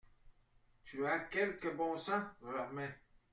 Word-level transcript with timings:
Tu 0.83 1.05
as 1.05 1.19
quelque 1.25 1.67
bon 1.67 1.95
sens, 1.95 2.23
Germain. 2.41 2.89